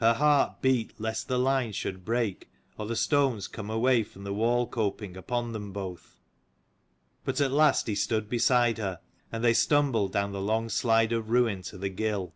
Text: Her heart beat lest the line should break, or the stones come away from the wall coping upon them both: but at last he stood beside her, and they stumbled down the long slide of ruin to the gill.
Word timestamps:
Her 0.00 0.14
heart 0.14 0.62
beat 0.62 0.98
lest 0.98 1.28
the 1.28 1.38
line 1.38 1.72
should 1.72 2.06
break, 2.06 2.48
or 2.78 2.86
the 2.86 2.96
stones 2.96 3.48
come 3.48 3.68
away 3.68 4.02
from 4.02 4.24
the 4.24 4.32
wall 4.32 4.66
coping 4.66 5.14
upon 5.14 5.52
them 5.52 5.74
both: 5.74 6.16
but 7.22 7.38
at 7.38 7.52
last 7.52 7.86
he 7.86 7.94
stood 7.94 8.30
beside 8.30 8.78
her, 8.78 9.00
and 9.30 9.44
they 9.44 9.52
stumbled 9.52 10.10
down 10.10 10.32
the 10.32 10.40
long 10.40 10.70
slide 10.70 11.12
of 11.12 11.28
ruin 11.28 11.60
to 11.64 11.76
the 11.76 11.90
gill. 11.90 12.32